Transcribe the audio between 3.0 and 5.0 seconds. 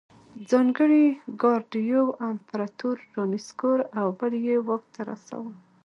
رانسکور او بل یې واک